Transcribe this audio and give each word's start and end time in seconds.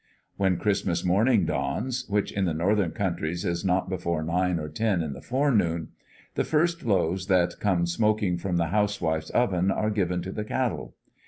When 0.35 0.57
Christmas 0.57 1.05
morning 1.05 1.45
dawns, 1.45 2.07
which 2.09 2.31
in 2.31 2.45
the 2.45 2.55
northern 2.55 2.89
countries 2.89 3.45
is 3.45 3.63
not 3.63 3.87
before 3.87 4.23
nine 4.23 4.57
or 4.57 4.67
ten 4.67 5.03
in 5.03 5.13
the 5.13 5.21
forenoon, 5.21 5.89
the 6.33 6.43
first 6.43 6.83
loaves 6.83 7.27
that 7.27 7.59
come 7.59 7.85
smoking 7.85 8.39
from 8.39 8.57
the 8.57 8.69
housewife's 8.73 9.29
oven 9.29 9.69
are 9.69 9.91
given 9.91 10.23
to 10.23 10.31
the 10.31 10.43
cattle. 10.43 10.95